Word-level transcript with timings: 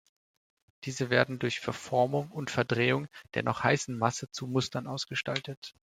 Diese 0.85 1.11
werden 1.11 1.37
durch 1.37 1.59
Verformung 1.59 2.31
und 2.31 2.49
Verdrehung 2.49 3.07
der 3.35 3.43
noch 3.43 3.63
heißen 3.63 3.95
Masse 3.95 4.31
zu 4.31 4.47
Mustern 4.47 4.87
ausgestaltet. 4.87 5.75